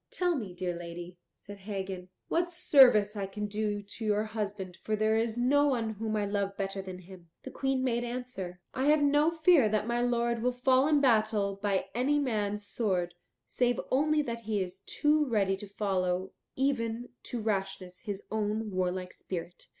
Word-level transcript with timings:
"Tell 0.09 0.35
me, 0.35 0.55
dear 0.55 0.75
lady," 0.75 1.19
said 1.31 1.57
Hagen, 1.59 2.09
"what 2.27 2.49
service 2.49 3.15
I 3.15 3.27
can 3.27 3.45
do 3.45 3.83
to 3.83 4.03
your 4.03 4.23
husband, 4.23 4.79
for 4.81 4.95
there 4.95 5.15
is 5.15 5.37
no 5.37 5.67
one 5.67 5.91
whom 5.91 6.15
I 6.15 6.25
love 6.25 6.57
better 6.57 6.81
than 6.81 6.97
him." 6.97 7.29
The 7.43 7.51
Queen 7.51 7.83
made 7.83 8.03
answer, 8.03 8.61
"I 8.73 8.85
have 8.87 9.03
no 9.03 9.29
fear 9.29 9.69
that 9.69 9.85
my 9.85 10.01
lord 10.01 10.41
will 10.41 10.53
fall 10.53 10.87
in 10.87 11.01
battle 11.01 11.59
by 11.61 11.85
any 11.93 12.17
man's 12.17 12.65
sword, 12.65 13.13
save 13.45 13.79
only 13.91 14.23
that 14.23 14.39
he 14.45 14.59
is 14.59 14.79
too 14.87 15.23
ready 15.27 15.55
to 15.57 15.67
follow 15.67 16.31
even 16.55 17.09
to 17.25 17.39
rashness 17.39 17.99
his 17.99 18.23
own 18.31 18.71
warlike 18.71 19.13
spirit." 19.13 19.69